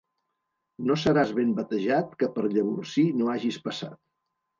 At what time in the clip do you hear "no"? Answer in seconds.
0.91-0.95, 3.19-3.29